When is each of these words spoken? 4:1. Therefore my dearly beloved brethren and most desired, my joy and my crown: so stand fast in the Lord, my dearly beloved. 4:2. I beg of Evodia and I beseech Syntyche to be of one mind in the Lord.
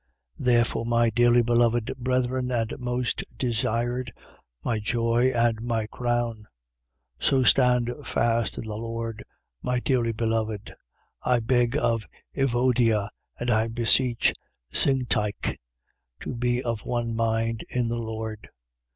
4:1. 0.39 0.45
Therefore 0.47 0.85
my 0.87 1.09
dearly 1.11 1.41
beloved 1.43 1.93
brethren 1.95 2.49
and 2.49 2.73
most 2.79 3.23
desired, 3.37 4.11
my 4.63 4.79
joy 4.79 5.27
and 5.27 5.61
my 5.61 5.85
crown: 5.85 6.47
so 7.19 7.43
stand 7.43 7.93
fast 8.03 8.57
in 8.57 8.63
the 8.65 8.77
Lord, 8.77 9.23
my 9.61 9.79
dearly 9.79 10.11
beloved. 10.11 10.73
4:2. 11.23 11.33
I 11.33 11.39
beg 11.41 11.77
of 11.77 12.07
Evodia 12.35 13.09
and 13.39 13.51
I 13.51 13.67
beseech 13.67 14.33
Syntyche 14.73 15.59
to 16.21 16.33
be 16.33 16.63
of 16.63 16.79
one 16.79 17.15
mind 17.15 17.63
in 17.69 17.87
the 17.87 17.99
Lord. 17.99 18.49